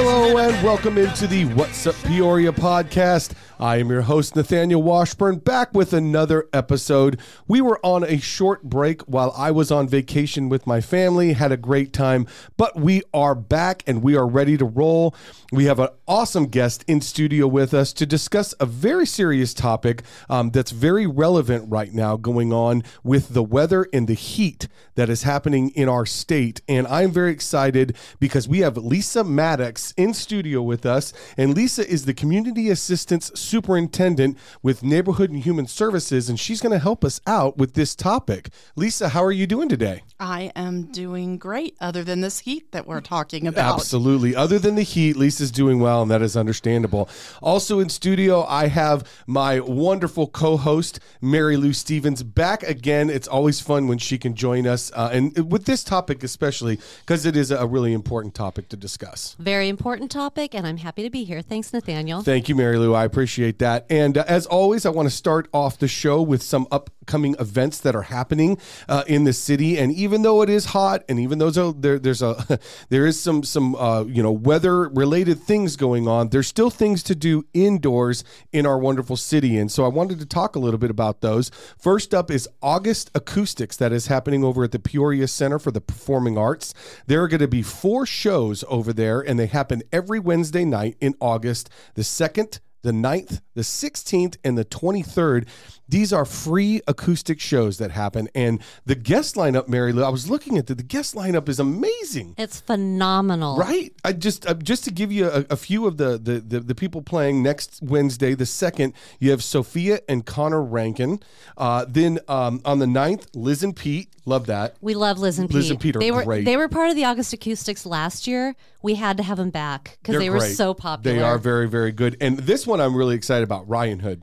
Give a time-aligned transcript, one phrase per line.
[0.00, 3.32] Hello and welcome into the What's Up Peoria podcast.
[3.58, 7.18] I am your host, Nathaniel Washburn, back with another episode.
[7.48, 11.50] We were on a short break while I was on vacation with my family, had
[11.50, 15.16] a great time, but we are back and we are ready to roll.
[15.50, 20.04] We have an awesome guest in studio with us to discuss a very serious topic
[20.30, 25.08] um, that's very relevant right now going on with the weather and the heat that
[25.08, 26.60] is happening in our state.
[26.68, 31.12] And I'm very excited because we have Lisa Mattox in studio with us.
[31.36, 36.72] And Lisa is the community assistance superintendent with Neighborhood and Human Services, and she's going
[36.72, 38.50] to help us out with this topic.
[38.76, 40.02] Lisa, how are you doing today?
[40.20, 43.74] I am doing great, other than this heat that we're talking about.
[43.74, 44.34] Absolutely.
[44.34, 47.08] Other than the heat, Lisa's doing well, and that is understandable.
[47.40, 53.10] Also in studio, I have my wonderful co host, Mary Lou Stevens, back again.
[53.10, 57.24] It's always fun when she can join us, uh, and with this topic especially, because
[57.24, 59.36] it is a really important topic to discuss.
[59.38, 61.42] Very important topic, and I'm happy to be here.
[61.42, 62.22] Thanks, Nathaniel.
[62.22, 62.94] Thank you, Mary Lou.
[62.94, 63.86] I appreciate that.
[63.88, 66.66] And uh, as always, I want to start off the show with some
[67.08, 69.78] upcoming events that are happening uh, in the city.
[69.78, 72.58] And even though it is hot, and even though there, there's a
[72.90, 77.02] there is some some uh, you know weather related things going on, there's still things
[77.04, 79.56] to do indoors in our wonderful city.
[79.56, 81.50] And so I wanted to talk a little bit about those.
[81.78, 85.80] First up is August Acoustics that is happening over at the Peoria Center for the
[85.80, 86.74] Performing Arts.
[87.06, 90.96] There are going to be four shows over there, and they happen every Wednesday night
[91.00, 91.70] in August.
[91.94, 95.48] The second the 9th, the 16th, and the 23rd.
[95.88, 98.28] These are free acoustic shows that happen.
[98.34, 101.58] And the guest lineup, Mary Lou, I was looking at it, the guest lineup is
[101.58, 102.34] amazing.
[102.36, 103.56] It's phenomenal.
[103.56, 103.92] Right?
[104.04, 106.74] I just uh, just to give you a, a few of the, the, the, the,
[106.74, 111.20] people playing next Wednesday, the 2nd, you have Sophia and Connor Rankin.
[111.56, 114.10] Uh, then um, on the 9th, Liz and Pete.
[114.26, 114.76] Love that.
[114.82, 115.70] We love Liz and Liz Pete.
[115.70, 116.44] and Pete are they were, great.
[116.44, 118.54] They were part of the August Acoustics last year.
[118.82, 120.54] We had to have them back because they were great.
[120.54, 121.16] so popular.
[121.16, 122.18] They are very, very good.
[122.20, 124.22] And this one I'm really excited about, Ryanhood.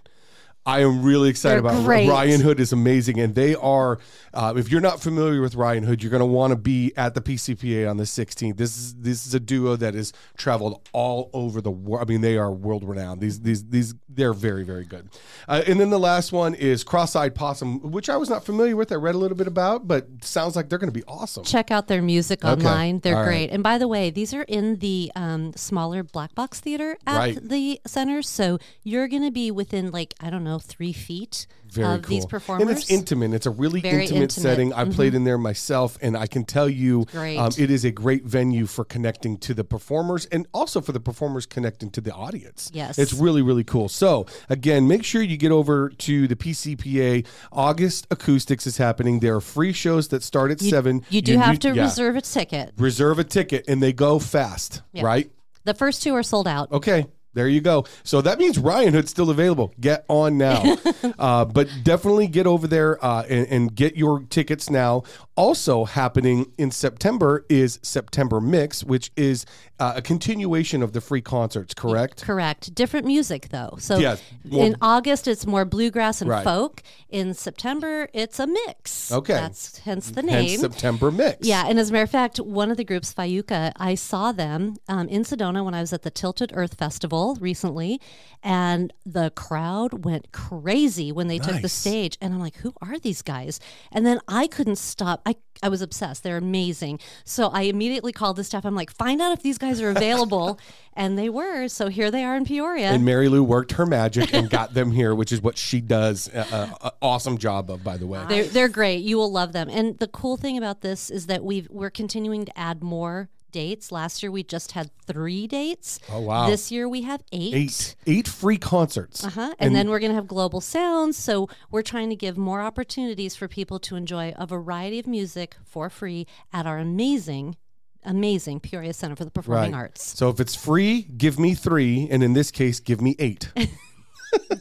[0.65, 2.09] I am really excited They're about great.
[2.09, 3.99] Ryanhood is amazing, and they are.
[4.33, 7.21] Uh, if you're not familiar with Ryanhood, you're going to want to be at the
[7.21, 8.57] PCPA on the 16th.
[8.57, 12.07] This is this is a duo that has traveled all over the world.
[12.07, 13.21] I mean, they are world renowned.
[13.21, 15.09] These these these they're very very good.
[15.47, 18.91] Uh, and then the last one is Cross-eyed Possum, which I was not familiar with.
[18.91, 21.43] I read a little bit about, but sounds like they're going to be awesome.
[21.43, 22.51] Check out their music Okay.
[22.51, 22.99] online.
[22.99, 23.27] They're All right.
[23.27, 23.51] great.
[23.51, 27.39] And by the way, these are in the um, smaller black box theater at Right.
[27.49, 28.21] the center.
[28.21, 32.09] So you're going to be within, like, I don't know, three feet Very of cool.
[32.16, 32.67] these performers.
[32.67, 33.33] And it's intimate.
[33.33, 34.29] It's a really Very intimate, intimate.
[34.31, 34.41] Mm-hmm.
[34.41, 34.73] setting.
[34.73, 38.23] I played in there myself, and I can tell you, um, it is a great
[38.23, 42.71] venue for connecting to the performers, and also for the performers connecting to the audience.
[42.73, 42.97] Yes.
[42.97, 43.89] it's really really cool.
[43.89, 47.25] So again, make sure you get over to the PCPA.
[47.51, 49.19] August Acoustics is happening.
[49.19, 51.03] There are free shows that start at You- seven.
[51.09, 51.83] You do have to yeah.
[51.83, 52.73] reserve a ticket.
[52.77, 55.03] reserve a ticket, and they go fast, Yeah.
[55.03, 55.31] right?
[55.63, 56.72] The first two are sold out.
[56.72, 57.07] Okay.
[57.35, 57.85] There you go.
[58.03, 59.73] So that means Ryanhood's still available.
[59.79, 60.78] Get on now.
[61.19, 65.03] uh, but definitely get over there uh, and, and get your tickets now.
[65.38, 69.46] Also happening in September is September Mix, which is
[69.79, 72.23] uh, a continuation of the free concerts, correct?
[72.23, 72.73] Correct.
[72.73, 73.75] Different music though.
[73.78, 74.22] So Yes.
[74.50, 76.44] Well- in August it's more bluegrass and Right.
[76.46, 76.81] folk.
[77.09, 79.12] In September it's a mix.
[79.12, 79.34] Okay.
[79.34, 80.59] That's hence the Hence name.
[80.62, 81.46] September Mix.
[81.46, 84.78] yeah, and as a matter of fact, one of the groups, Fayuca, I saw them
[84.88, 88.00] um, in Sedona when I was at the Tilted Earth Festival recently,
[88.41, 92.17] and the crowd went crazy when they took the stage.
[92.22, 93.59] And I'm like, who are these guys?
[93.91, 95.22] And then I couldn't stop.
[95.65, 96.23] I, was obsessed.
[96.23, 96.99] They're amazing.
[97.23, 98.65] So I immediately called the staff.
[98.65, 100.59] I'm like, find out if these guys are available.
[100.95, 101.67] and they were.
[101.67, 102.87] So here they are in Peoria.
[102.87, 106.29] And Mary Lou worked her magic and got them here, which is what she does.
[106.29, 108.23] Uh, uh, awesome job of, by the way.
[108.27, 109.03] They're they're great.
[109.03, 109.69] You will love them.
[109.69, 113.89] And the cool thing about this is that we've we're continuing to add more dates.
[113.89, 116.01] Last year we just had three dates.
[116.11, 116.49] Oh, wow.
[116.49, 117.53] This year we have eight.
[117.53, 119.23] Eight, eight free concerts.
[119.23, 119.55] Uh-huh.
[119.59, 121.16] And, then we're going to have global sounds.
[121.16, 125.55] So we're trying to give more opportunities for people to enjoy a variety of music
[125.63, 127.55] for free at our amazing,
[128.03, 130.03] amazing Peoria Center for the Performing Arts.
[130.03, 133.53] So if it's free, give me three, and in this case, give me eight.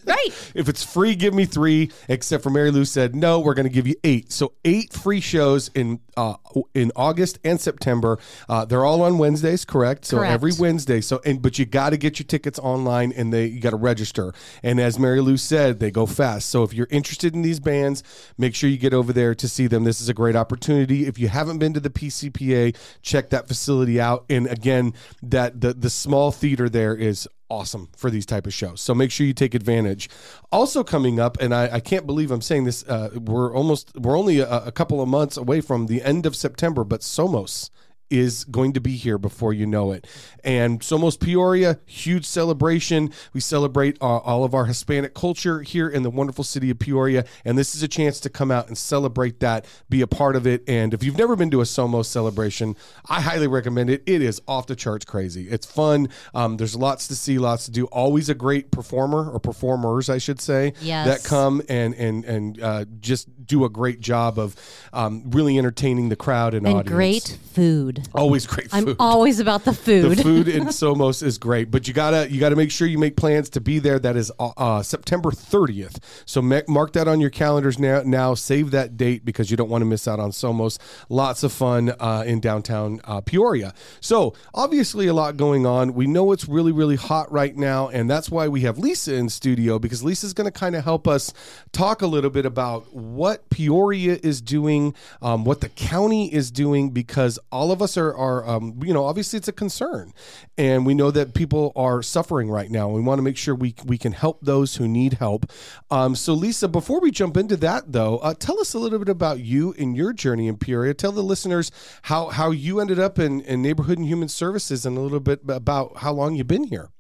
[0.07, 0.31] Right.
[0.55, 1.91] If it's free, give me three.
[2.09, 4.33] Except for Mary Lou said no, we're going to give you eight.
[4.33, 6.35] So eight free shows in uh,
[6.75, 8.19] in August and September.
[8.49, 10.05] Uh, they're all on Wednesdays, correct?
[10.05, 10.33] So Correct.
[10.33, 11.01] every Wednesday.
[11.01, 13.77] So and but you got to get your tickets online and they you got to
[13.77, 14.33] register.
[14.63, 16.51] And as Mary Lou said, they go fast.
[16.51, 18.03] So if you're interested in these bands,
[18.39, 19.85] make sure you get over there to see them.
[19.85, 21.07] This is a great opportunity.
[21.07, 24.25] If you haven't been to the PCPA, check that facility out.
[24.31, 28.81] And again, that the the small theater there is awesome for these type of shows.
[28.81, 30.09] So make sure you take advantage.
[30.51, 32.85] Also coming up, and I, I can't believe I'm saying this.
[32.85, 36.35] Uh, we're almost we're only a, a couple of months away from the end of
[36.35, 37.71] September, but Somos
[38.11, 40.07] is going to be here before you know it.
[40.45, 43.11] And Somos Peoria, huge celebration.
[43.33, 47.25] We celebrate uh, all of our Hispanic culture here in the wonderful city of Peoria.
[47.45, 50.47] And this is a chance to come out and celebrate that, be a part of
[50.47, 50.63] it.
[50.69, 52.77] And if you've never been to a Somos celebration,
[53.09, 54.03] I highly recommend it.
[54.07, 55.49] It is off the charts crazy.
[55.49, 56.09] It's fun.
[56.35, 57.87] Um, there's lots to see, lots to do.
[57.87, 61.07] Always a great performer or performers, I should say, Yes.
[61.07, 64.57] that come and and and uh, just do a great job of
[64.93, 66.95] um, really entertaining the crowd and, and audience.
[66.95, 67.94] great food.
[68.15, 68.89] Always great food.
[68.91, 70.11] I'm always about the food.
[70.11, 73.17] the food in Somos is great, but you gotta you gotta make sure you make
[73.17, 73.99] plans to be there.
[73.99, 75.99] That is uh, uh, September 30th.
[76.25, 78.03] So ma- mark that on your calendars now.
[78.05, 80.79] Now save that date because you don't want to miss out on Somos.
[81.09, 83.75] Lots of fun uh, in downtown uh, Peoria.
[84.01, 85.95] So obviously a lot going on.
[85.95, 89.29] We know it's really really hot right now, and that's why we have Lisa in
[89.29, 91.33] studio because Lisa's going to kind of help us
[91.73, 96.91] talk a little bit about what Peoria is doing, um, what the county is doing,
[96.91, 100.13] because all of us are, are um, you know, obviously it's a concern,
[100.57, 102.89] and we know that people are suffering right now.
[102.89, 105.51] We want to make sure we we can help those who need help.
[105.91, 109.09] Um, so, Lisa, before we jump into that, though, uh, tell us a little bit
[109.09, 110.95] about you and your journey in Peoria.
[110.95, 111.71] Tell the listeners
[112.03, 115.41] how how you ended up in, in neighborhood and human services, and a little bit
[115.49, 116.91] about how long you've been here.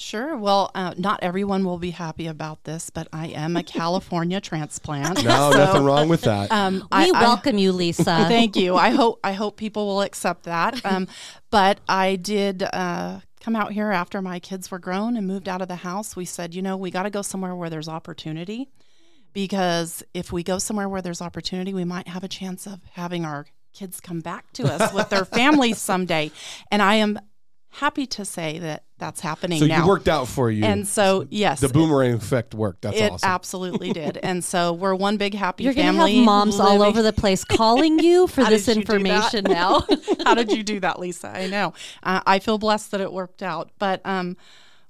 [0.00, 0.34] Sure.
[0.36, 5.22] Well, uh, not everyone will be happy about this, but I am a California transplant.
[5.22, 6.50] No, So, nothing wrong with that.
[6.50, 8.04] Um, we I, I- welcome you, Lisa.
[8.04, 8.76] Thank you.
[8.76, 10.84] I hope I hope people will accept that.
[10.86, 11.06] Um,
[11.50, 15.60] but I did uh, come out here after my kids were grown and moved out
[15.60, 16.16] of the house.
[16.16, 18.70] We said, you know, we got to go somewhere where there's opportunity,
[19.32, 23.24] because if we go somewhere where there's opportunity, we might have a chance of having
[23.24, 26.30] our kids come back to us with their families someday.
[26.72, 27.18] And I am
[27.70, 29.80] happy to say that that's happening so now.
[29.82, 30.64] you worked out for you.
[30.64, 32.82] and so yes, the boomerang effect worked.
[32.82, 33.28] That's it awesome.
[33.28, 34.18] absolutely did.
[34.18, 36.16] And so we're one big happy You're going to family.
[36.16, 39.86] have moms all over the place calling you for this you information now.
[40.24, 41.28] How did you do that, Lisa?
[41.28, 41.72] I know.
[42.02, 43.70] Uh, I feel blessed that it worked out.
[43.78, 44.36] But um,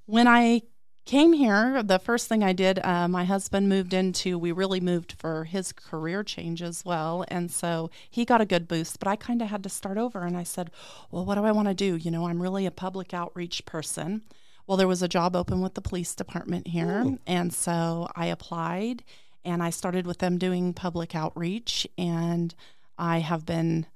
[0.06, 0.62] when I
[1.10, 5.14] came here, the first thing I did, uh, my husband moved into, we really moved
[5.18, 7.24] for his career change as well.
[7.26, 10.20] And so he got a good boost, but I kind of had to start over.
[10.20, 10.70] And I said,
[11.10, 11.96] well, what do I want to do?
[11.96, 14.22] You know, I'm really a public outreach person.
[14.68, 17.18] Well, there was a job open with the police department here.
[17.26, 19.02] And so I applied
[19.44, 21.88] and I started with them doing public outreach.
[21.98, 22.54] And
[22.98, 23.86] I have been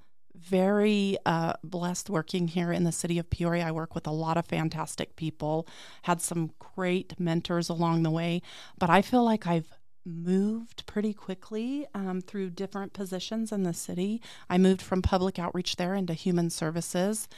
[0.45, 3.67] very uh, blessed working here in the city of Peoria.
[3.67, 5.67] I work with a lot of fantastic people,
[6.03, 8.43] had some great mentors along the way,
[8.79, 9.73] but I feel like I've
[10.07, 14.21] moved pretty quickly um, through different positions in the city.
[14.51, 17.29] I moved from public outreach there into human services,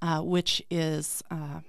[0.00, 1.22] uh, which is.
[1.30, 1.60] Uh,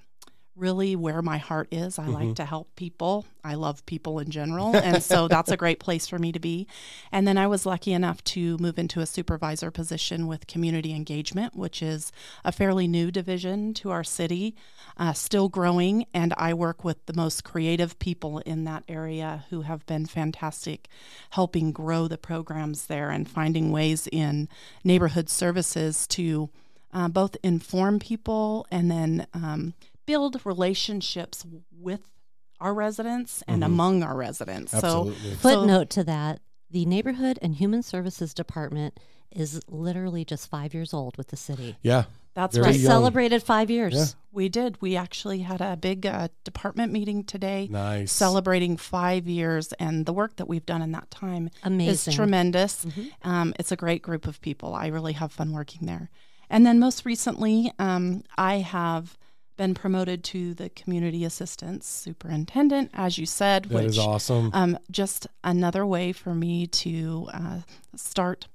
[0.55, 1.99] really where my heart is.
[1.99, 3.25] I like to help people.
[3.43, 4.75] I love people in general.
[4.75, 6.67] And so that's a great place for me to be.
[7.11, 11.55] And then I was lucky enough to move into a supervisor position with community engagement,
[11.55, 12.11] which is
[12.43, 14.55] a fairly new division to our city,
[14.97, 16.05] uh, still growing.
[16.13, 20.87] And I work with the most creative people in that area who have been fantastic
[21.31, 24.47] helping grow the programs there and finding ways in
[24.83, 26.49] neighborhood services to
[26.93, 29.73] uh, both inform people and then um,
[30.05, 32.09] build relationships with
[32.59, 34.73] our residents and among our residents.
[34.73, 35.31] Absolutely.
[35.31, 36.39] So, Footnote to that
[36.71, 38.99] the Neighborhood and Human Services Department
[39.31, 41.75] is literally just five years old with the city.
[41.81, 42.03] yeah.
[42.33, 42.71] that's Very right.
[42.73, 42.91] Just young.
[42.91, 43.93] celebrated five years.
[43.93, 44.05] Yeah.
[44.31, 44.81] We did.
[44.81, 47.67] We actually had a big uh, department meeting today.
[47.69, 48.11] Nice.
[48.11, 52.11] Celebrating five years and the work that we've done in that time Amazing.
[52.11, 52.85] is tremendous.
[53.23, 54.73] Um, it's a great group of people.
[54.73, 56.09] I really have fun working there.
[56.49, 59.17] And then most recently, um, I have
[59.57, 64.49] been promoted to the community assistance superintendent, as you said, That which is awesome.
[64.53, 67.59] um, just another way for me to uh,
[67.95, 68.47] start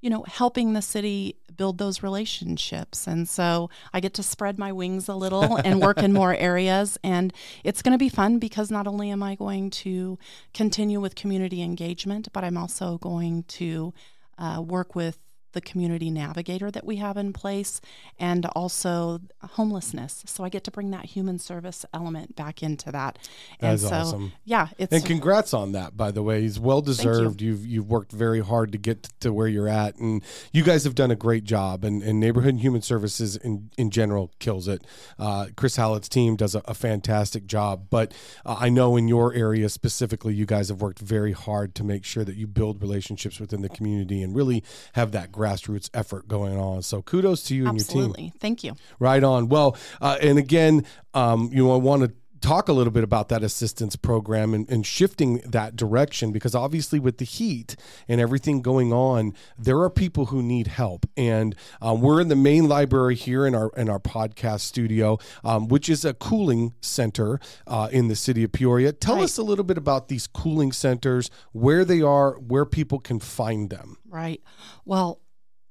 [0.00, 4.70] you know helping the city build those relationships and so i get to spread my
[4.70, 7.32] wings a little and work in more areas and
[7.64, 10.16] it's going to be fun because not only am i going to
[10.54, 13.92] continue with community engagement but i'm also going to
[14.38, 15.18] uh, work with
[15.52, 17.80] the community navigator that we have in place
[18.18, 23.18] and also homelessness so i get to bring that human service element back into that
[23.60, 24.32] That and so awesome.
[24.44, 26.42] yeah it's And congrats on that, by the way.
[26.42, 27.40] He's well deserved.
[27.40, 27.52] You.
[27.52, 30.94] have you've worked very hard to get to where you're at, and you guys have
[30.94, 31.84] done a great job.
[31.84, 34.84] And, and neighborhood and human services in in general kills it.
[35.18, 37.86] Uh, Chris Hallett's team does a, a fantastic job.
[37.90, 38.12] But
[38.44, 42.04] uh, I know in your area specifically, you guys have worked very hard to make
[42.04, 44.62] sure that you build relationships within the community and really
[44.94, 46.82] have that grassroots effort going on.
[46.82, 47.98] So kudos to you and your team.
[47.98, 49.48] absolutely thank you Right on.
[49.48, 53.28] Well, uh, and again, um, you know, I want to talk a little bit about
[53.30, 57.74] that assistance program and, and, shifting that direction because obviously with the heat
[58.06, 62.36] and everything going on there are people who need help and um, we're in the
[62.36, 67.40] main library here in our in our podcast studio um, which is a cooling center
[67.66, 69.24] uh, in the city of peoria tell Right.
[69.24, 73.68] us a little bit about these cooling centers where they are where people can find
[73.68, 74.40] them Right.
[74.84, 75.20] Well,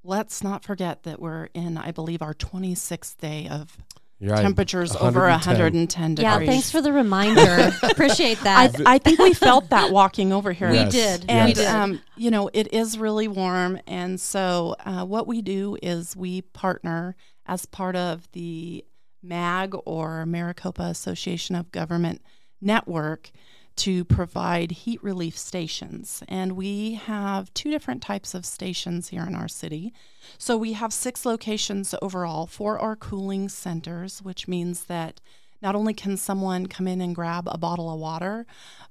[0.07, 3.77] let's not forget that we're in, I believe, our 26th day of
[4.21, 4.41] right.
[4.41, 5.53] temperatures over 110.
[5.53, 6.23] 110 degrees.
[6.23, 7.71] Yeah, thanks for the reminder.
[7.83, 8.75] Appreciate that.
[8.85, 10.69] I think we felt that walking over here.
[10.69, 10.91] we Yes.
[10.93, 11.21] did.
[11.23, 11.67] We And, did.
[11.67, 13.79] um, you know, it is really warm.
[13.85, 18.85] And so, uh, what we do is we partner as part of the
[19.21, 22.21] MAG or Maricopa Association of Government
[22.61, 23.29] Network
[23.77, 26.23] to provide heat relief stations.
[26.27, 29.93] And we have two different types of stations here in our city.
[30.37, 35.21] So, we have six locations overall for our cooling centers, which means that
[35.61, 38.45] not only can someone come in and grab a bottle of water,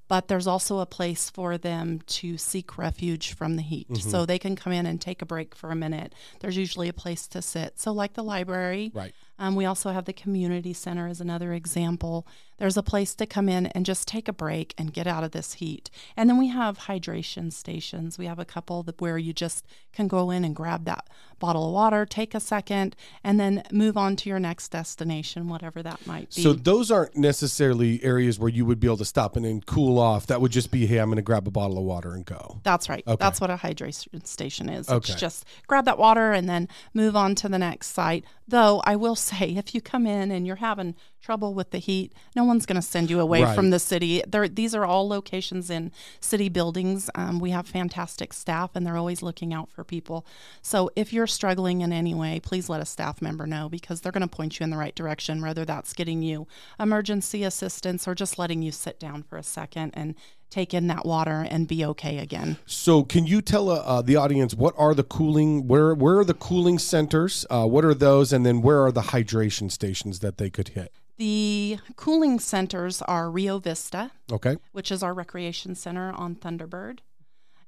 [0.08, 3.86] but there's also a place for them to seek refuge from the heat.
[3.96, 6.14] So they can come in and take a break for a minute.
[6.40, 7.78] There's usually a place to sit.
[7.78, 12.26] So, like the library, right um, we also have the community center as another example.
[12.58, 15.32] There's a place to come in and just take a break and get out of
[15.32, 15.90] this heat.
[16.16, 18.16] And then we have hydration stations.
[18.16, 21.08] We have a couple that where you just can go in and grab that
[21.38, 25.82] bottle of water, take a second, and then move on to your next destination, whatever
[25.82, 26.42] that might be.
[26.42, 29.95] So those aren't necessarily areas where you would be able to stop and then cool
[29.98, 30.26] off.
[30.26, 32.60] That would just be, hey, I'm going to grab a bottle of water and go.
[32.62, 33.04] That's right.
[33.06, 33.16] Okay.
[33.18, 34.88] That's what a hydration station is.
[34.88, 35.12] Okay.
[35.12, 38.24] It's just grab that water and then move on to the next site.
[38.48, 42.12] Though I will say, if you come in and you're having trouble with the heat,
[42.36, 43.54] no one's going to send you away Right.
[43.56, 44.22] from the city.
[44.28, 47.10] There, these are all locations in city buildings.
[47.16, 50.24] Um, we have fantastic staff, and they're always looking out for people.
[50.62, 54.12] So if you're struggling in any way, please let a staff member know because they're
[54.12, 55.42] going to point you in the right direction.
[55.42, 56.46] Whether that's getting you
[56.78, 60.14] emergency assistance or just letting you sit down for a second and
[60.50, 62.56] take in that water and be okay again.
[62.66, 66.24] So can you tell uh, uh, the audience what are the cooling, where, where are
[66.24, 67.44] the cooling centers?
[67.50, 68.32] Uh, what are those?
[68.32, 70.92] And then where are the hydration stations that they could hit?
[71.18, 74.56] The cooling centers are Rio Vista, Okay.
[74.72, 76.98] which is our recreation center on Thunderbird,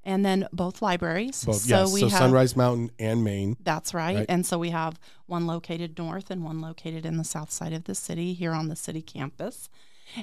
[0.05, 1.45] and then both libraries.
[1.45, 1.93] Both, so yes.
[1.93, 3.57] we so have Sunrise Mountain and Main.
[3.63, 4.17] that's right.
[4.19, 4.27] Right.
[4.29, 7.85] And so we have one located north and one located in the south side of
[7.85, 9.71] the city here on the city campus.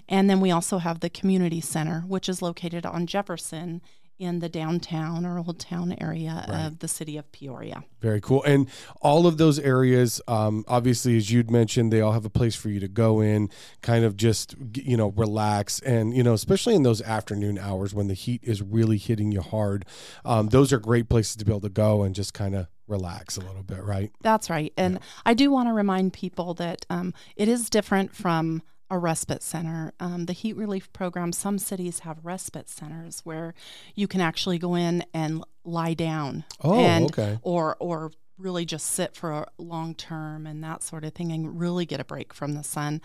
[0.08, 3.82] And then we also have the community center, which is located on Jefferson
[4.18, 7.84] in the downtown or old town area of the city of Peoria.
[8.00, 8.44] Very cool.
[8.44, 8.70] And
[9.02, 12.70] all of those areas, um, obviously, as you'd mentioned, they all have a place for
[12.70, 13.50] you to go in,
[13.82, 15.82] kind of just, you know, relax.
[15.82, 19.42] And, you know, especially in those afternoon hours when the heat is really hitting you
[19.42, 19.86] hard,
[20.24, 23.36] um, those are great places to be able to go and just kind of relax
[23.36, 24.12] a little bit, right?
[24.22, 24.72] That's right.
[24.78, 29.42] And I do want to remind people that um, it is different from a respite
[29.42, 29.94] center.
[30.00, 33.54] Um, the heat relief program, some cities have respite centers where
[33.96, 36.44] you can actually go in and lie down.
[36.64, 37.40] Oh, and, okay.
[37.42, 41.58] Or, or really just sit for a long term and that sort of thing and
[41.58, 43.02] really get a break from the sun.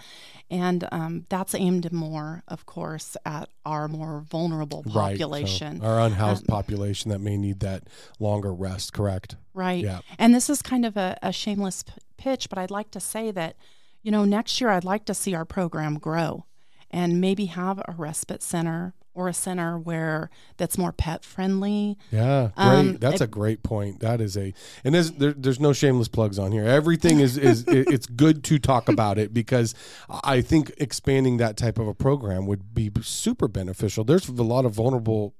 [0.50, 4.92] And um, that's aimed more, of course, at our more vulnerable Right.
[4.92, 5.82] So population.
[5.82, 7.84] our unhoused Um, population that may need that
[8.18, 9.36] longer rest, correct?
[9.54, 9.84] Right.
[9.84, 10.00] Yeah.
[10.18, 13.30] And this is kind of a, a shameless p- pitch, but I'd like to say
[13.30, 13.54] that,
[14.02, 16.46] you know, next year I'd like to see our program grow
[16.90, 21.98] and maybe have a respite center or a center where that's more pet friendly.
[22.12, 22.64] Yeah, great.
[22.66, 24.00] Um, That's it- a great point.
[24.00, 24.54] That is a,
[24.84, 26.64] and there's there, there's no shameless plugs on here.
[26.64, 29.74] Everything is is it- it's good to talk about it because
[30.08, 34.04] I think expanding that type of a program would be super beneficial.
[34.04, 35.34] There's a lot of vulnerable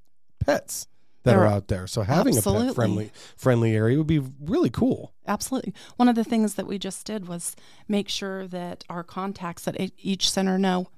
[0.44, 0.88] pets
[1.22, 4.22] that There are are- out there, so having a pet friendly friendly area would be
[4.40, 5.12] really cool.
[5.26, 5.74] Absolutely.
[5.96, 7.54] One of the things that we just did was
[7.88, 10.88] make sure that our contacts at each center know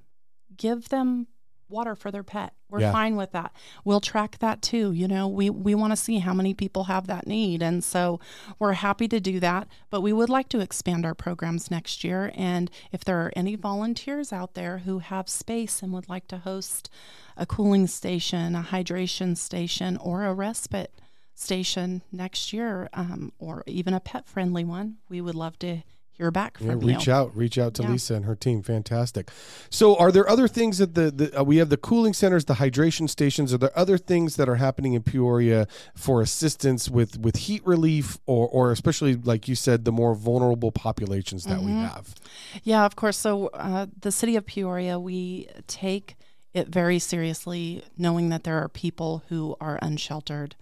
[0.56, 1.26] give them
[1.72, 2.52] water for their pet.
[2.68, 2.92] We're Yeah.
[2.92, 3.52] fine with that.
[3.84, 4.92] We'll track that too.
[4.92, 7.62] You know, we, we want to see how many people have that need.
[7.62, 8.20] And so
[8.58, 9.68] we're happy to do that.
[9.90, 12.30] But we would like to expand our programs next year.
[12.34, 16.38] And if there are any volunteers out there who have space and would like to
[16.38, 16.88] host
[17.36, 20.94] a cooling station, a hydration station, or a respite
[21.34, 25.82] station next year, um, or even a pet friendly one, we would love to
[26.12, 27.12] hear back Yeah, reach you.
[27.12, 27.90] out, reach out to Yeah.
[27.90, 28.62] Lisa and her team.
[28.62, 29.30] Fantastic.
[29.70, 32.54] So, are there other things that the, the uh, we have the cooling centers, the
[32.54, 33.52] hydration stations?
[33.52, 38.18] Are there other things that are happening in Peoria for assistance with with heat relief,
[38.26, 41.84] or or especially like you said, the more vulnerable populations that we Mm-hmm.
[41.84, 42.14] have?
[42.62, 43.16] Yeah, of course.
[43.16, 46.16] So, uh, the city of Peoria, we take
[46.54, 50.54] it very seriously, knowing that there are people who are unsheltered,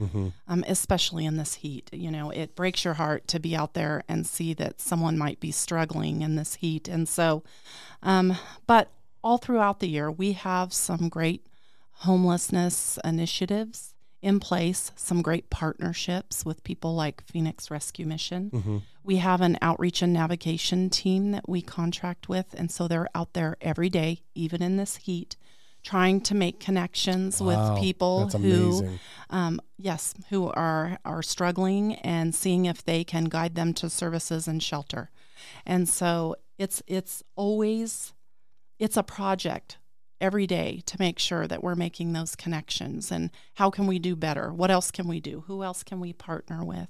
[0.46, 1.90] um, especially in this heat.
[1.92, 5.40] You know, it breaks your heart to be out there and see that someone might
[5.40, 6.86] be struggling in this heat.
[6.86, 7.42] And so,
[8.02, 8.36] um,
[8.68, 8.90] but
[9.22, 11.46] all throughout the year, we have some great
[11.92, 18.50] homelessness initiatives in place, some great partnerships with people like Phoenix Rescue Mission.
[18.50, 18.78] Mm-hmm.
[19.02, 23.32] We have an outreach and navigation team that we contract with, and so they're out
[23.32, 25.36] there every day, even in this heat,
[25.82, 28.98] trying to make connections Wow, with people who,
[29.30, 34.46] um, yes, who are are struggling and seeing if they can guide them to services
[34.46, 35.10] and shelter.
[35.64, 38.12] And so it's it's always
[38.78, 39.78] it's a project
[40.20, 43.10] every day to make sure that we're making those connections.
[43.10, 44.52] And how can we do better?
[44.52, 45.44] What else can we do?
[45.46, 46.88] Who else can we partner with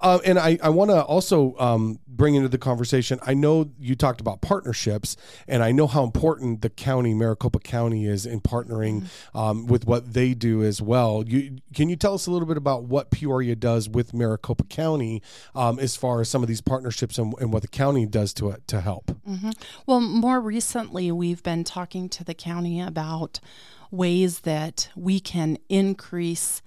[0.00, 3.18] Uh, and I, I want to also um, bring into the conversation.
[3.22, 8.06] I know you talked about partnerships, and I know how important the county, Maricopa County,
[8.06, 11.24] is in partnering um, with what they do as well.
[11.26, 15.22] You can you tell us a little bit about what Peoria does with Maricopa County
[15.54, 18.50] um, as far as some of these partnerships and, and what the county does to
[18.50, 19.16] it to help?
[19.86, 23.40] Well, more recently, we've been talking to the county about
[23.90, 26.62] ways that we can increase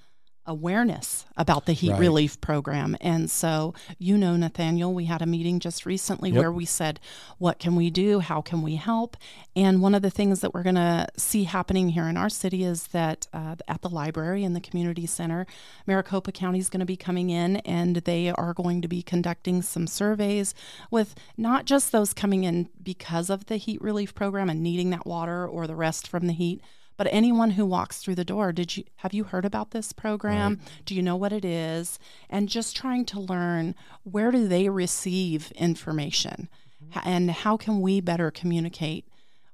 [0.46, 2.00] awareness about the heat Right.
[2.00, 2.96] relief program.
[3.02, 6.40] And so, you know, Nathaniel, we had a meeting just recently Yep.
[6.40, 7.00] where we said,
[7.38, 8.20] what can we do?
[8.20, 9.16] How can we help?
[9.56, 12.64] And one of the things that we're going to see happening here in our city
[12.64, 15.46] is that uh, at the library and the community center,
[15.88, 19.62] Maricopa County is going to be coming in and they are going to be conducting
[19.62, 20.54] some surveys
[20.92, 25.06] with not just those coming in because of the heat relief program and needing that
[25.06, 26.62] water or the rest from the heat,
[26.98, 30.60] but anyone who walks through the door, did you have you heard about this program?
[30.86, 32.00] Do you know what it is?
[32.30, 36.50] And just trying to learn where do they receive information
[36.84, 37.00] mm-hmm.
[37.00, 39.06] H- and how can we better communicate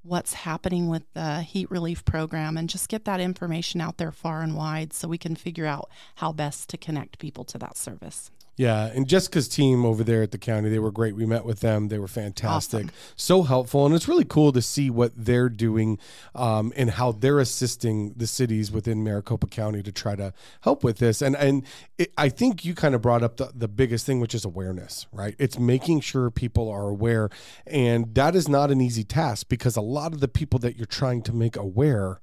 [0.01, 4.41] what's happening with the heat relief program and just get that information out there far
[4.41, 8.31] and wide so we can figure out how best to connect people to that service.
[8.59, 11.15] Yeah, and Jessica's team over there at the county, they were great.
[11.15, 12.95] We met with them; they were fantastic, Awesome.
[13.15, 15.97] so helpful, and it's really cool to see what they're doing
[16.35, 20.97] um, and how they're assisting the cities within Maricopa County to try to help with
[20.97, 21.21] this.
[21.21, 21.63] And and
[21.97, 25.07] it, I think you kind of brought up the, the biggest thing, which is awareness.
[25.13, 25.35] Right?
[25.39, 27.29] It's making sure people are aware,
[27.65, 30.85] and that is not an easy task because a lot of the people that you're
[30.85, 32.19] trying to make aware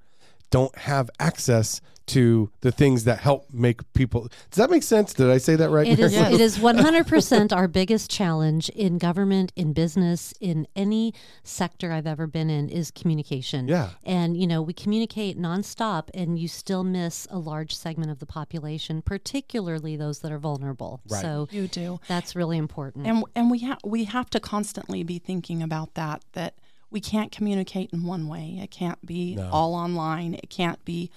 [0.51, 4.29] don't have access to the things that help make people.
[4.51, 5.13] Does that make sense?
[5.13, 5.89] Did I say that right?
[5.89, 6.15] It is.
[6.15, 6.35] Mary?
[6.35, 12.29] It is 100% our biggest challenge in government, in business, in any sector I've ever
[12.29, 13.67] been in is communication.
[13.67, 13.91] Yeah.
[14.05, 18.27] And you know, we communicate nonstop, and you still miss a large segment of the
[18.27, 21.01] population, particularly those that are vulnerable.
[21.09, 21.21] Right.
[21.23, 21.99] So You do.
[22.07, 23.09] that's really important.
[23.09, 26.55] And and we have we have to constantly be thinking about that that
[26.97, 28.59] we can't communicate in one way.
[28.63, 30.33] It can't be all online.
[30.33, 31.11] It can't be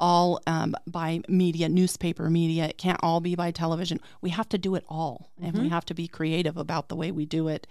[0.00, 2.64] all um, by media, newspaper media.
[2.64, 4.00] It can't all be by television.
[4.22, 7.10] We have to do it all, and we have to be creative about the way
[7.12, 7.66] we do it,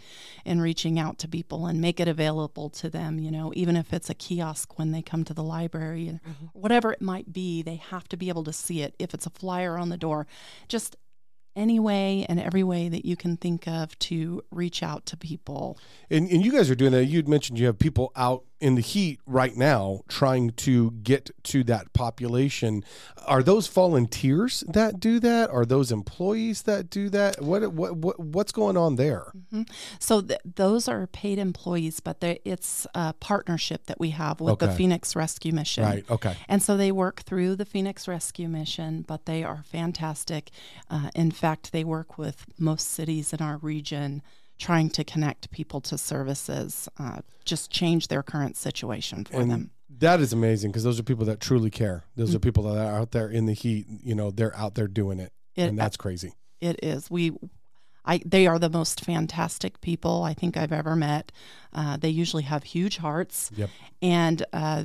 [0.45, 3.17] in reaching out to people and make it available to them.
[3.17, 6.19] You know, even if it's a kiosk when they come to the library, and
[6.53, 8.93] whatever it might be, they have to be able to see it.
[8.99, 10.27] If it's a flyer on the door,
[10.67, 10.95] just
[11.55, 15.77] any way and every way that you can think of to reach out to people.
[16.09, 17.05] And, and you guys are doing that.
[17.05, 21.63] You'd mentioned you have people out in the heat right now trying to get to
[21.65, 22.83] that population.
[23.25, 25.49] Are those volunteers that do that?
[25.49, 27.41] Are those employees that do that?
[27.41, 29.31] What what, what what's going on there?
[29.99, 34.71] So th- those are paid employees, but it's a partnership that we have with the
[34.71, 35.83] Phoenix Rescue Mission.
[35.83, 36.05] Right.
[36.09, 36.35] Okay.
[36.47, 40.51] And so they work through the Phoenix Rescue Mission, but they are fantastic.
[40.89, 44.21] Uh, in fact, they work with most cities in our region
[44.57, 49.71] trying to connect people to services, uh, just change their current situation for And them.
[49.99, 52.05] that is amazing because those are people that truly care.
[52.15, 53.85] Those are people that are out there in the heat.
[54.03, 56.33] You know, they're out there doing it, It- and that's crazy.
[56.61, 57.11] it is.
[57.11, 57.31] We,
[58.05, 61.31] I, they are the most fantastic people I think I've ever met.
[61.73, 63.51] Uh, they usually have huge hearts.
[63.55, 63.69] Yep.
[64.01, 64.83] And, uh,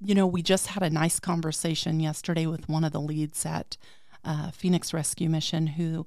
[0.00, 3.76] you know, we just had a nice conversation yesterday with one of the leads at
[4.24, 6.06] uh, Phoenix Rescue Mission who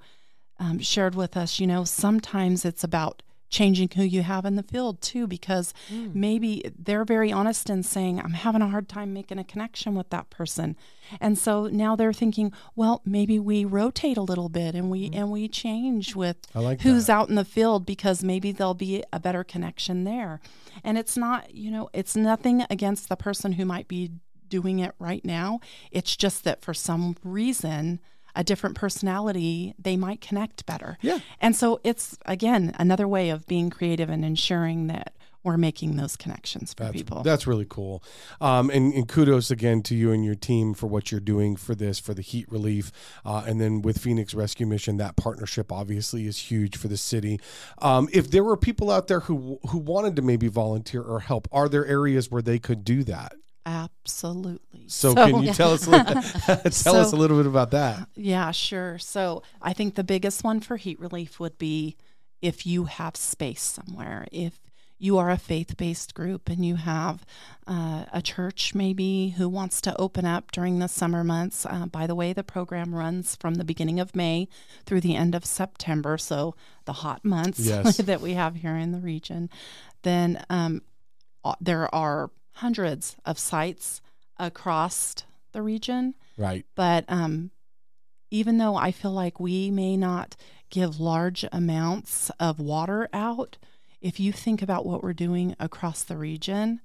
[0.60, 4.63] um, shared with us, you know, sometimes it's about changing who you have in the
[4.63, 9.38] field too, because maybe they're very honest in saying, I'm having a hard time making
[9.38, 10.76] a connection with that person.
[11.22, 15.30] And so now they're thinking, well, maybe we rotate a little bit and we and
[15.30, 19.44] we change with like who's out in the field because maybe there'll be a better
[19.44, 20.42] connection there.
[20.84, 24.13] And it's not, you know, it's nothing against the person who might be
[24.50, 25.60] doing it right now.
[25.92, 28.00] It's just that for some reason,
[28.36, 30.98] a different personality, they might connect better.
[31.02, 31.19] Yeah.
[31.39, 36.15] And so it's again another way of being creative and ensuring that we're making those
[36.15, 37.22] connections for That's, people.
[37.22, 38.02] that's really cool.
[38.39, 41.76] Um, and, and kudos again to you and your team for what you're doing for
[41.76, 42.93] this, for the heat relief.
[43.26, 47.41] Uh, and then with Phoenix Rescue Mission, that partnership obviously is huge for the city.
[47.82, 51.50] Um, if there were people out there who, who wanted to maybe volunteer or help,
[51.52, 53.36] are there areas where they could do that?
[53.65, 54.86] Absolutely.
[54.88, 58.08] So, can you tell us a little, tell So- us a little bit about that?
[58.15, 58.97] Yeah, sure.
[58.99, 61.95] So I think the biggest one for heat relief would be
[62.41, 64.28] if you have space somewhere.
[64.32, 64.60] If
[64.99, 67.26] you are a faith based group and you have
[67.67, 71.65] uh, a church maybe who wants to open up during the summer months.
[71.65, 74.47] Uh, by the way, the program runs from the beginning of May
[74.86, 77.97] through the end of September, so the hot months Yes.
[78.06, 79.49] that we have here in the region.
[80.04, 80.82] Then um,
[81.60, 84.02] there are hundreds of sites
[84.38, 85.16] across
[85.52, 86.66] the region Right.
[86.76, 87.52] but um,
[88.32, 90.36] even though I feel like we may not
[90.72, 93.58] give large amounts of water out,
[94.02, 96.82] if you think about what we're doing across the region,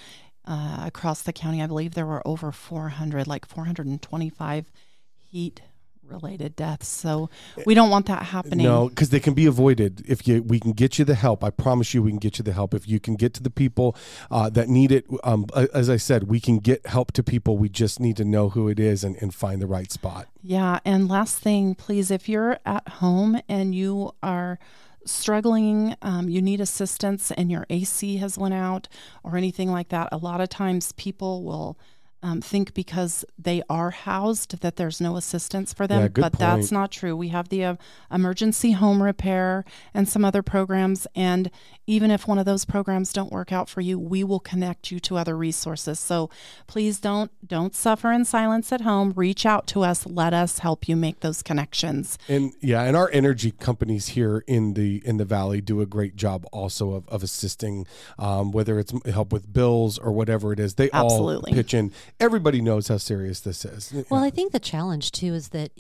[0.44, 4.70] uh, across the county, I believe there were over 400, like 425
[5.16, 5.62] heat
[6.08, 6.88] related deaths.
[6.88, 7.30] So
[7.64, 8.66] we don't want that happening.
[8.66, 10.42] No, because they can be avoided if you.
[10.42, 11.44] We can get you the help.
[11.44, 13.50] I promise you, we can get you the help if you can get to the
[13.50, 13.96] people
[14.30, 15.06] uh, that need it.
[15.24, 17.58] Um, as I said, we can get help to people.
[17.58, 20.28] We just need to know who it is and, and find the right spot.
[20.42, 24.58] Yeah, and last thing, please, if you're at home and you are
[25.04, 28.88] struggling, um, you need assistance, and your AC has went out
[29.22, 31.78] or anything like that, a lot of times people will.
[32.22, 36.72] Um, think because they are housed that there's no assistance for them, Yeah, but that's
[36.72, 37.14] not true.
[37.14, 37.76] We have the uh,
[38.11, 41.50] emergency home repair and some other programs, and
[41.87, 44.99] even if one of those programs don't work out for you, we will connect you
[45.01, 45.99] to other resources.
[45.99, 46.31] So
[46.66, 49.12] please don't don't suffer in silence at home.
[49.14, 50.07] Reach out to us.
[50.07, 52.18] Let us help you make those connections.
[52.29, 56.16] And yeah, and our energy companies here in the in the valley do a great
[56.16, 57.87] job also of, of assisting,
[58.18, 60.75] um, whether it's help with bills or whatever it is.
[60.75, 61.53] They Absolutely.
[61.53, 61.92] all pitch in.
[62.18, 63.94] Everybody knows how serious this is.
[64.11, 65.70] Well, I think the challenge too is that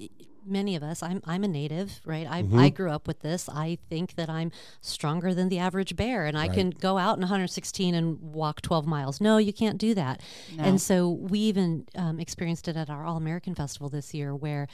[0.46, 2.26] many of us, I'm, I'm a native, right?
[2.28, 2.58] I, Mm-hmm.
[2.58, 3.48] I grew up with this.
[3.48, 7.20] I think that I'm stronger than the average bear and I can go out in
[7.22, 9.20] 116 and walk 12 miles.
[9.20, 10.20] No, you can't do that.
[10.58, 14.68] And so we even um, experienced it at our All American Festival this year where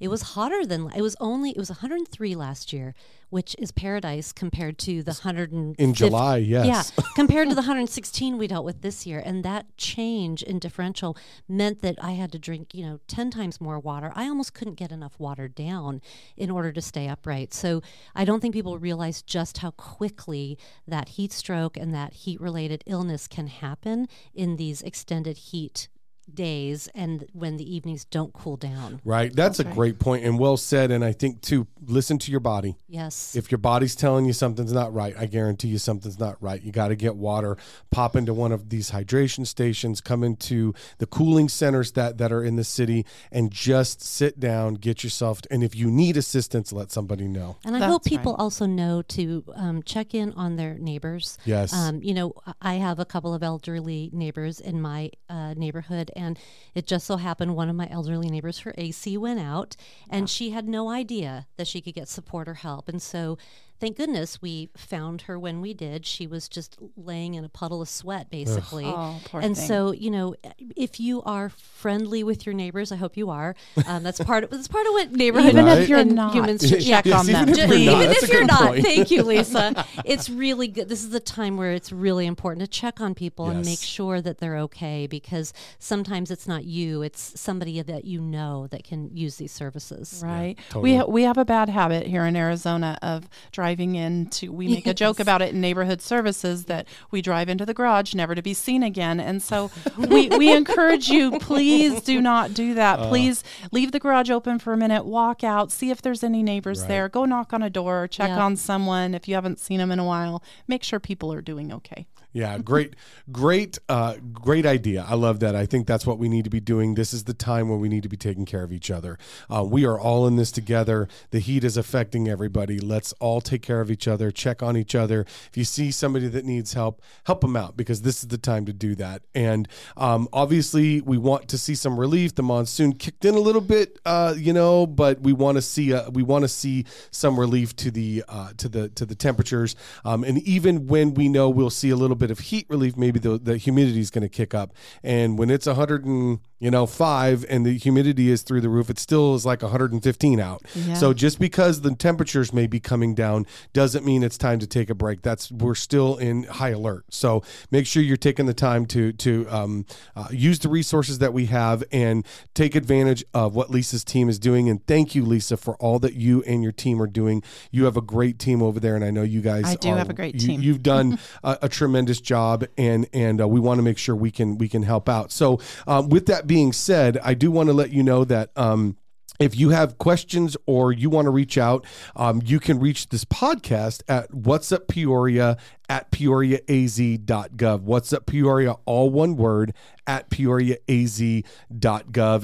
[0.00, 2.94] it was hotter than it was only it was 103 last year,
[3.30, 6.92] which is paradise compared to the 100 In July, yes.
[6.96, 11.16] Yeah, compared to the 116 we dealt with this year, and that change in differential
[11.48, 14.12] meant that I had to drink, you know, 10 times more water.
[14.14, 16.00] I almost couldn't get enough water down
[16.36, 17.52] in order to stay upright.
[17.52, 17.82] So
[18.14, 22.84] I don't think people realize just how quickly that heat stroke and that heat related
[22.86, 25.88] illness can happen in these extended heat
[26.34, 29.00] days and when the evenings don't cool down.
[29.04, 29.34] Right.
[29.34, 29.74] That's, a right.
[29.74, 30.90] great point and well said.
[30.90, 32.76] And I think too, listen to your body.
[32.88, 33.34] Yes.
[33.34, 36.62] If your body's telling you something's not right, I guarantee you something's not right.
[36.62, 37.56] You got to get water,
[37.90, 42.44] pop into one of these hydration stations, come into the cooling centers that, that are
[42.44, 45.40] in the city, and just sit down, get yourself.
[45.50, 47.56] And if you need assistance, let somebody know.
[47.64, 48.42] And I That's hope people right.
[48.42, 51.38] also know to um, check in on their neighbors.
[51.44, 51.72] Yes.
[51.72, 56.38] Um, you know, I have a couple of elderly neighbors in my uh, neighborhood, and
[56.74, 59.76] it just so happened one of my elderly neighbors, her AC went out,
[60.10, 62.88] and she had no idea that she could get support or help.
[62.88, 63.38] And so,
[63.80, 66.04] thank goodness we found her when we did.
[66.06, 68.84] She was just laying in a puddle of sweat, basically.
[68.86, 69.66] Oh, poor and thing.
[69.68, 70.34] so, you know,
[70.76, 73.54] if you are friendly with your neighbors, I hope you are.
[73.86, 75.78] Um, that's part of that's part of what neighborhood Even Right.
[75.82, 77.48] if you're not, humans should check Yes, on even them.
[77.50, 78.02] if you're not.
[78.02, 78.84] even if you're not, point.
[78.84, 79.84] thank you, Lisa.
[80.04, 80.88] It's really good.
[80.88, 84.20] This is the time where it's really important to check on people and make sure
[84.20, 89.10] that they're okay because sometimes it's not you; it's somebody that you know that can
[89.16, 90.20] use these services.
[90.24, 90.56] Right.
[90.70, 90.90] totally.
[90.92, 94.50] We ha- we have a bad habit here in Arizona of driving into.
[94.52, 98.14] We make a joke about it in neighborhood services that we drive into the garage
[98.14, 99.20] never to be seen again.
[99.20, 102.98] And so we we encourage you, please do not do that.
[103.00, 103.08] Uh.
[103.08, 106.80] Please leave the garage open for a minute, walk out, see if there's any neighbors
[106.80, 106.88] Right.
[106.88, 107.08] there.
[107.08, 108.42] Go knock on a door, check Yeah.
[108.42, 110.42] on someone if you haven't seen them in a while.
[110.66, 112.06] Make sure people are doing okay.
[112.32, 112.94] Yeah, great,
[113.32, 115.06] great, uh, great idea.
[115.08, 115.56] I love that.
[115.56, 116.94] I think that's what we need to be doing.
[116.94, 119.18] This is the time where we need to be taking care of each other.
[119.48, 121.08] Uh, we are all in this together.
[121.30, 122.80] The heat is affecting everybody.
[122.80, 125.22] Let's all take care of each other, check on each other.
[125.48, 128.66] If you see somebody that needs help, help them out because this is the time
[128.66, 129.22] to do that.
[129.34, 132.34] And um, obviously, we want to see some relief.
[132.34, 135.94] The monsoon kicked in a little bit, uh, you know, but we want to see
[135.94, 139.76] uh, we want to see some relief to the uh, to the to the temperatures.
[140.04, 143.18] Um, and even when we know we'll see a little bit of heat relief, maybe
[143.18, 144.74] the, the humidity is going to kick up.
[145.02, 148.90] And when it's 100 and you know five and the humidity is through the roof,
[148.90, 150.62] it still is like 115 out.
[150.74, 150.94] Yeah.
[150.94, 154.90] So just because the temperatures may be coming down doesn't mean it's time to take
[154.90, 155.22] a break.
[155.22, 157.04] That's we're still in high alert.
[157.10, 161.32] So make sure you're taking the time to to um, uh, use the resources that
[161.32, 164.68] we have and take advantage of what Lisa's team is doing.
[164.68, 167.42] And thank you, Lisa, for all that you and your team are doing.
[167.70, 169.64] You have a great team over there, and I know you guys.
[169.64, 170.62] I do are- have a great you- team.
[170.62, 174.30] You've done a, a tremendous job, and and uh, we want to make sure we
[174.30, 175.30] can we can help out.
[175.30, 178.50] So um, with that being said, I do want to let you know that.
[178.56, 178.96] Um,
[179.38, 181.84] if you have questions or you want to reach out,
[182.16, 185.56] um, you can reach this podcast at What's Up Peoria
[185.88, 187.80] at peoriaaz.gov.
[187.80, 189.72] What's Up Peoria, all one word,
[190.06, 191.44] at peoriaaz.gov.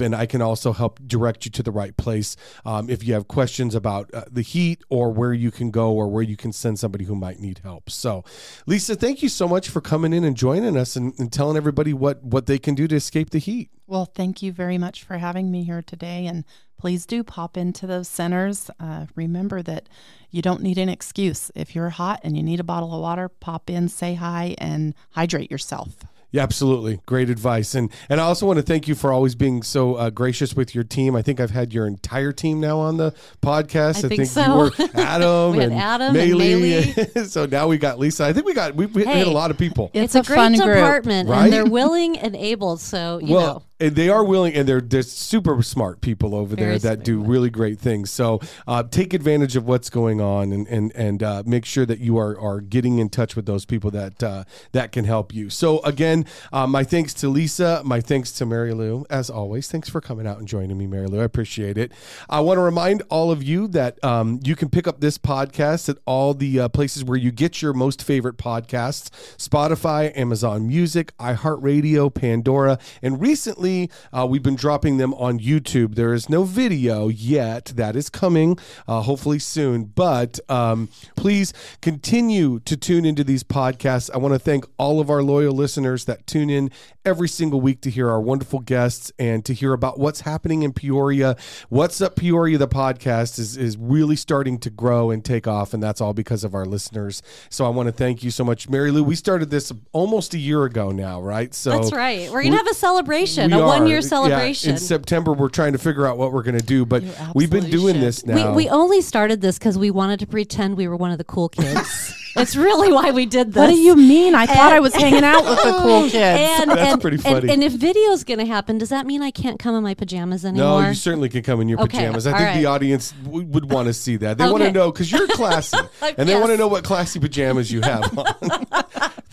[0.01, 3.27] And I can also help direct you to the right place um, if you have
[3.27, 6.79] questions about uh, the heat or where you can go or where you can send
[6.79, 7.89] somebody who might need help.
[7.89, 8.23] So,
[8.65, 11.93] Lisa, thank you so much for coming in and joining us and, and telling everybody
[11.93, 13.69] what, what they can do to escape the heat.
[13.87, 16.25] Well, thank you very much for having me here today.
[16.25, 16.45] And
[16.77, 18.69] please do pop into those centers.
[18.79, 19.87] Uh, remember that
[20.31, 21.51] you don't need an excuse.
[21.55, 24.93] If you're hot and you need a bottle of water, pop in, say hi, and
[25.11, 25.95] hydrate yourself.
[26.35, 26.99] Yeah, absolutely.
[27.05, 27.75] Great advice.
[27.75, 30.75] And and I also want to thank you for always being so uh, gracious with
[30.75, 31.15] your team.
[31.15, 34.03] I think I've had your entire team now on the podcast.
[34.03, 34.57] I think you so.
[34.57, 37.27] were Adam We and Adam and Maylee.
[37.29, 38.25] so now we got Lisa.
[38.25, 39.91] I think we got we, we hit a lot of people.
[39.93, 40.75] It's, a, a, great fun group.
[40.75, 41.45] department, right?
[41.45, 42.75] and they're willing and able.
[42.75, 43.63] So you know.
[43.79, 47.49] And they are willing, and they're they're super smart people over there that do really
[47.49, 48.09] great things.
[48.09, 51.99] So uh, take advantage of what's going on, and and and uh, make sure that
[51.99, 55.49] you are are getting in touch with those people that uh, that can help you.
[55.49, 59.69] So again, uh, my thanks to Lisa, my thanks to Mary Lou, as always.
[59.69, 61.19] Thanks for coming out and joining me, Mary Lou.
[61.19, 61.91] I appreciate it.
[62.29, 65.89] I want to remind all of you that um, you can pick up this podcast
[65.89, 71.15] at all the uh, places where you get your most favorite podcasts: Spotify, Amazon Music,
[71.17, 75.95] iHeartRadio, Pandora, and recently uh, we've been dropping them on YouTube.
[75.95, 79.85] There is no video yet; that is coming, uh, hopefully soon.
[79.85, 84.09] But um, please continue to tune into these podcasts.
[84.13, 86.69] I want to thank all of our loyal listeners that tune in
[87.05, 90.73] every single week to hear our wonderful guests and to hear about what's happening in
[90.73, 91.35] Peoria.
[91.69, 95.81] What's Up Peoria, the podcast, is, is really starting to grow and take off, and
[95.81, 97.21] that's all because of our listeners.
[97.49, 98.67] So I want to thank you so much.
[98.69, 101.53] Mary Lou, we started this almost a year ago now, right?
[101.53, 102.31] So That's right.
[102.31, 103.51] We're gonna have a celebration.
[103.55, 103.67] We a are.
[103.67, 104.31] one year celebration.
[104.31, 104.69] Yeah, celebration.
[104.71, 107.69] in September, we're trying to figure out what we're going to do, but we've been
[107.69, 108.03] doing should.
[108.03, 108.51] this now.
[108.51, 111.23] we, we only started this because we wanted to pretend we were one of the
[111.23, 112.13] cool kids.
[112.35, 113.61] it's really why we did this.
[113.61, 114.35] What do you mean?
[114.35, 116.15] I thought I was hanging out with the cool kids.
[116.61, 117.51] And, That's and, pretty funny.
[117.51, 120.45] And, if video's going to happen, does that mean I can't come in my pajamas
[120.45, 120.81] anymore?
[120.81, 122.27] no, you certainly can come in your Okay, pajamas.
[122.27, 124.37] I all think the audience w- would want to see that.
[124.37, 126.39] They want to know because you're classy, and they Yes.
[126.41, 128.25] want to know what classy pajamas you have on.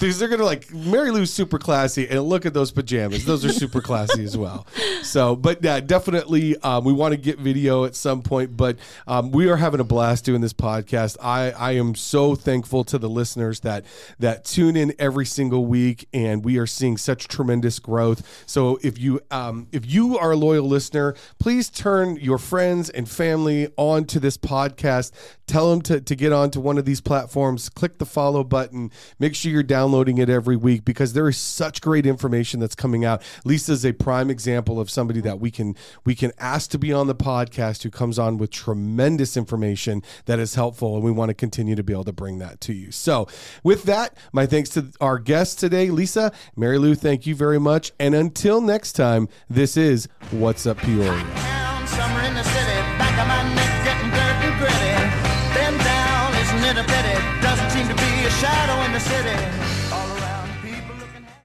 [0.03, 3.53] Because they're gonna like Mary Lou's super classy, and look at those pajamas; those are
[3.53, 4.67] super classy as well.
[5.05, 8.57] So, but yeah, definitely, um, we want to get video at some point.
[8.57, 11.19] But um, we are having a blast doing this podcast.
[11.23, 13.85] I I am so thankful to the listeners that
[14.19, 18.45] that tune in every single week, and we are seeing such tremendous growth.
[18.47, 23.09] So if you um, if you are a loyal listener, please turn your friends and
[23.09, 25.13] family on to this podcast.
[25.47, 27.69] Tell them to, to get onto one of these platforms.
[27.69, 28.91] Click the follow button.
[29.19, 33.05] Make sure you're downloading it every week because there is such great information that's coming
[33.05, 33.23] out.
[33.45, 37.07] Lisa's a prime example of somebody that we can we can ask to be on
[37.07, 41.35] the podcast who comes on with tremendous information that is helpful, and we want to
[41.35, 42.91] continue to be able to bring that to you.
[42.91, 43.29] So,
[43.63, 46.95] with that, my thanks to our guests today, Lisa, Mary Lou.
[46.95, 51.25] Thank you very much, and until next time, this is What's Up Peoria.